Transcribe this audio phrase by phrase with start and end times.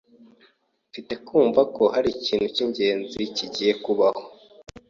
[0.89, 4.21] Mfite kumva ko hari ikintu cyingenzi kigiye kubaho.